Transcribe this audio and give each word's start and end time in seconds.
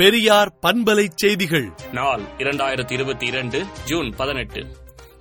பெரியார் 0.00 0.58
பண்பலை 0.62 1.08
செய்திகள். 1.14 1.72
நாள் 1.92 2.20
இரண்டாயிரத்தி 2.38 2.92
இருபத்தி 2.92 3.26
இரண்டு 3.26 3.64
ஜூன் 3.84 4.12
பதினெட்டு. 4.16 4.66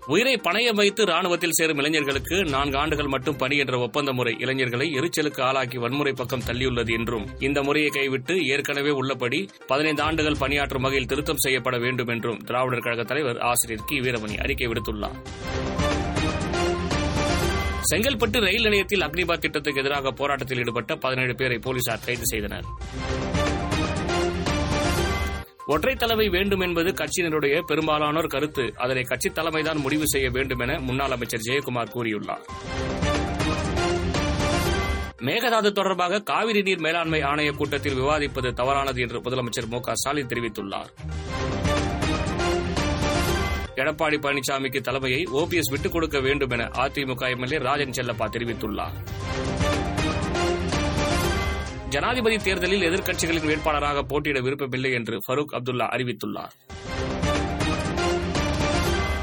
உயிரை 0.08 0.42
பணையம் 0.44 0.76
வைத்து 0.76 1.06
ராணுவத்தில் 1.06 1.52
சேரும் 1.52 1.78
இளைஞர்களுக்கு 1.78 2.44
நான்கு 2.44 2.78
ஆண்டுகள் 2.78 3.08
மட்டும் 3.08 3.36
பணி 3.36 3.58
என்ற 3.58 3.80
ஒப்பந்த 3.80 4.14
முறை 4.14 4.36
இளைஞர்களை 4.40 4.92
எரிச்சலுக்கு 4.94 5.42
ஆளாக்கி 5.42 5.78
வன்முறை 5.78 6.14
பக்கம் 6.14 6.42
தள்ளியுள்ளது 6.48 6.98
என்றும் 6.98 7.28
இந்த 7.40 7.64
முறையை 7.64 7.90
கைவிட்டு 7.90 8.46
ஏற்கனவே 8.46 8.90
உள்ளபடி 8.90 9.50
பதினைந்து 9.68 10.04
ஆண்டுகள் 10.04 10.36
பணியாற்றும் 10.40 10.82
வகையில் 10.82 11.08
திருத்தம் 11.08 11.38
செய்யப்பட 11.38 11.78
வேண்டும் 11.78 12.08
என்றும் 12.08 12.38
திராவிடர் 12.38 12.80
கழக 12.80 13.04
தலைவர் 13.04 13.40
ஆசிரியர் 13.40 13.86
கி. 13.86 14.00
வீரமணி 14.00 14.38
அறிக்கை 14.38 14.68
விடுத்துள்ளார். 14.68 15.20
செங்கல்பட்டு 17.94 18.40
ரயில் 18.40 18.62
நிலையத்தில் 18.62 19.02
அக்னிபாத் 19.02 19.38
திட்டத்துக்கு 19.38 19.80
எதிராக 19.80 20.12
போராட்டத்தில் 20.12 20.58
ஈடுபட்ட 20.58 20.96
பதினேழு 20.96 21.36
பேரை 21.36 21.58
போலீசார் 21.58 22.06
கைது 22.06 22.26
செய்தனர். 22.26 22.64
ஒற்றை 25.70 25.96
தலைமை 25.96 26.30
வேண்டும் 26.30 26.60
என்பது 26.60 26.92
கட்சியினருடைய 26.92 27.62
பெரும்பாலானோர் 27.62 28.28
கருத்து. 28.28 28.74
அதனை 28.78 29.04
கட்சித் 29.04 29.38
தலைமைதான் 29.38 29.76
முடிவு 29.76 30.08
செய்ய 30.08 30.30
வேண்டும் 30.30 30.60
என 30.60 30.80
முன்னாள் 30.80 31.12
அமைச்சர் 31.12 31.40
ஜெயக்குமார் 31.40 31.90
கூறியுள்ளார். 31.96 32.42
மேகதாது 35.18 35.72
தொடர்பாக 35.72 36.20
காவிரி 36.20 36.62
நீர் 36.62 36.80
மேலாண்மை 36.80 37.22
ஆணைய 37.22 37.52
கூட்டத்தில் 37.52 37.94
விவாதிப்பது 37.94 38.54
தவறானது 38.54 39.02
என்று 39.02 39.20
முதலமைச்சர் 39.20 39.68
மு 39.70 39.80
ஸ்டாலின் 39.94 40.28
தெரிவித்துள்ளார். 40.28 40.90
எடப்பாடி 43.76 44.18
பழனிசாமிக்கு 44.20 44.82
தலைமையை 44.82 45.24
ஓபிஎஸ் 45.34 45.72
விட்டுக் 45.72 45.92
கொடுக்க 45.92 46.20
வேண்டும் 46.20 46.50
என 46.50 46.64
அதிமுக 46.64 47.30
எம்எல்ஏ 47.30 47.58
ராஜன் 47.58 47.90
செல்லப்பா 47.90 48.30
தெரிவித்துள்ளார். 48.38 48.94
ஜனாதிபதி 51.90 52.38
தேர்தலில் 52.38 52.82
எதிர்க்கட்சிகளின் 52.82 53.46
வேட்பாளராக 53.46 54.02
போட்டியிட 54.02 54.40
விருப்பமில்லை 54.40 54.92
என்று 54.92 55.22
ஃபரூக் 55.28 55.48
அப்துல்லா 55.52 55.88
அறிவித்துள்ளார். 55.90 56.50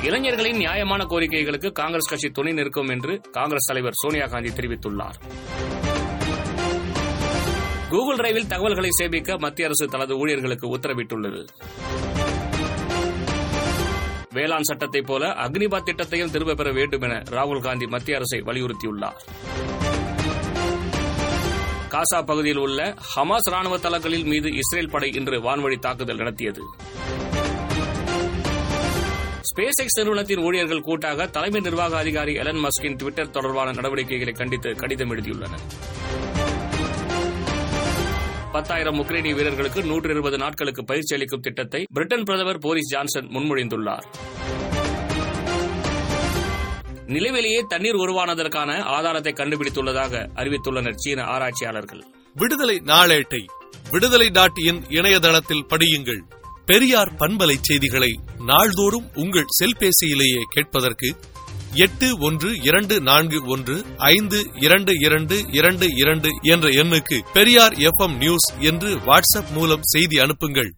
இளைஞர்களின் 0.04 0.56
நியாயமான 0.56 1.04
கோரிக்கைகளுக்கு 1.04 1.72
காங்கிரஸ் 1.72 2.08
கட்சி 2.08 2.30
துணை 2.30 2.52
நிற்கும் 2.52 2.88
என்று 2.88 3.20
காங்கிரஸ் 3.32 3.66
தலைவர் 3.66 3.92
சோனியா 3.94 4.26
காந்தி 4.26 4.48
தெரிவித்துள்ளார். 4.48 5.14
கூகுள் 7.88 8.16
டிரைவில் 8.16 8.46
தகவல்களை 8.46 8.88
சேமிக்க 8.92 9.38
மத்திய 9.38 9.66
அரசு 9.66 9.86
தனது 9.86 10.16
ஊழியர்களுக்கு 10.16 10.76
உத்தரவிட்டுள்ளது. 10.76 11.46
வேளாண் 14.30 14.62
சட்டத்தைப் 14.62 15.06
போல 15.06 15.28
அக்னிபாத் 15.28 15.88
திட்டத்தையும் 15.90 16.30
திரும்பப் 16.30 16.56
பெற 16.56 16.72
வேண்டும் 16.72 17.00
என 17.00 17.22
ராகுல் 17.30 17.60
காந்தி 17.60 17.86
மத்திய 17.86 18.16
அரசை 18.16 18.40
வலியுறுத்தியுள்ளார். 18.40 19.16
காசா 21.92 22.18
பகுதியில் 22.22 22.60
உள்ள 22.64 22.94
ஹமாஸ் 23.14 23.48
ராணுவ 23.50 23.78
தளங்களில் 23.78 24.24
மீது 24.24 24.48
இஸ்ரேல் 24.52 24.90
படை 24.90 25.08
இன்று 25.14 25.36
வான்வழி 25.40 25.78
தாக்குதல் 25.78 26.16
நடத்தியது. 26.16 26.62
ஸ்பேஸ் 29.50 29.80
எக்ஸ் 29.82 29.98
நிறுவனத்தின் 29.98 30.38
ஊழியர்கள் 30.38 30.80
கூட்டாக 30.80 31.26
தலைமை 31.26 31.60
நிர்வாக 31.60 31.96
அதிகாரி 31.96 32.34
எலன் 32.34 32.60
மஸ்கின் 32.64 32.98
டுவிட்டர் 33.02 33.30
தொடர்பான 33.30 33.72
நடவடிக்கைகளை 33.72 34.32
கண்டித்து 34.32 34.72
கடிதம் 34.74 35.12
எழுதியுள்ளனர். 35.14 35.64
பத்தாயிரம் 38.52 38.98
உக்ரைனிய 39.02 39.34
வீரர்களுக்கு 39.34 39.82
நூற்று 39.84 40.10
இருபது 40.10 40.38
நாட்களுக்கு 40.38 40.84
பயிற்சி 40.84 41.14
அளிக்கும் 41.14 41.40
திட்டத்தை 41.40 41.86
பிரிட்டன் 41.94 42.22
பிரதமர் 42.22 42.58
போரிஸ் 42.58 42.92
ஜான்சன் 42.92 43.26
முன்மொழிந்துள்ளார். 43.26 44.06
நிலவிலேயே 47.06 47.66
தண்ணீர் 47.66 47.94
உருவானதற்கான 47.94 48.80
ஆதாரத்தை 48.80 49.32
கண்டுபிடித்துள்ளதாக 49.32 50.28
அறிவித்துள்ளனர் 50.34 50.96
சீன 50.96 51.22
ஆராய்ச்சியாளர்கள். 51.22 52.02
விடுதலை 52.34 52.76
நாளேட்டை 52.84 53.44
விடுதலை 53.90 54.30
டாட் 54.30 54.58
இன் 54.64 54.84
இணையதளத்தில் 54.88 55.66
படியுங்கள். 55.68 56.22
பெரியார் 56.66 57.12
பண்பலை 57.14 57.56
செய்திகளை 57.60 58.18
நாள்தோறும் 58.38 59.08
உங்கள் 59.14 59.52
செல்பேசியிலேயே 59.58 60.42
கேட்பதற்கு 60.50 61.16
எட்டு 61.74 62.18
ஒன்று 62.18 62.50
இரண்டு 62.62 63.00
நான்கு 63.00 63.46
ஒன்று 63.46 63.84
ஐந்து 63.96 64.46
இரண்டு 64.54 64.92
இரண்டு 64.98 65.44
இரண்டு 65.52 65.86
இரண்டு 65.96 66.28
என்ற 66.42 66.68
எண்ணுக்கு 66.68 67.18
பெரியார் 67.32 67.72
எஃப்எம் 67.72 68.16
நியூஸ் 68.16 68.48
என்று 68.60 68.96
வாட்ஸ்அப் 68.96 69.52
மூலம் 69.54 69.82
செய்தி 69.82 70.18
அனுப்புங்கள். 70.18 70.74